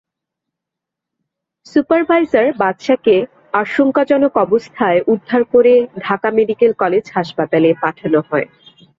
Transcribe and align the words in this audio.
Supervisor 1.65 2.47
বাদশাকে 2.57 3.15
আশঙ্কাজনক 3.53 4.33
অবস্থায় 4.45 4.99
উদ্ধার 5.13 5.41
করে 5.53 5.73
ঢাকা 5.99 6.29
মেডিকেল 6.37 6.71
কলেজ 6.73 7.05
হাসপাতালে 7.15 7.69
পাঠানো 7.83 8.19
হয়। 8.29 8.47